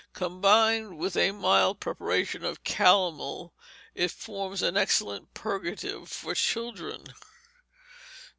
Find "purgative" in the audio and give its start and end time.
5.35-6.09